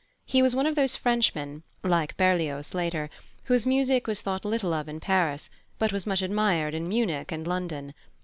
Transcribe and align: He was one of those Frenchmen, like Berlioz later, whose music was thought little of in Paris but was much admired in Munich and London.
He 0.25 0.41
was 0.41 0.55
one 0.55 0.65
of 0.65 0.73
those 0.73 0.95
Frenchmen, 0.95 1.61
like 1.83 2.17
Berlioz 2.17 2.73
later, 2.73 3.07
whose 3.43 3.67
music 3.67 4.07
was 4.07 4.19
thought 4.19 4.43
little 4.43 4.73
of 4.73 4.89
in 4.89 4.99
Paris 4.99 5.51
but 5.77 5.93
was 5.93 6.07
much 6.07 6.23
admired 6.23 6.73
in 6.73 6.89
Munich 6.89 7.31
and 7.31 7.45
London. 7.45 7.93